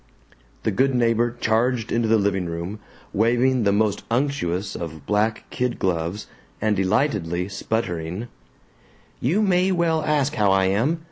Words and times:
The 0.63 0.71
good 0.71 0.95
neighbor 0.95 1.37
charged 1.39 1.91
into 1.91 2.07
the 2.07 2.17
living 2.17 2.47
room, 2.47 2.79
waving 3.13 3.65
the 3.65 3.71
most 3.71 4.01
unctuous 4.09 4.75
of 4.75 5.05
black 5.05 5.47
kid 5.51 5.77
gloves 5.77 6.25
and 6.59 6.75
delightedly 6.75 7.47
sputtering: 7.49 8.27
"You 9.19 9.43
may 9.43 9.71
well 9.71 10.01
ask 10.01 10.33
how 10.33 10.51
I 10.51 10.65
am! 10.65 10.99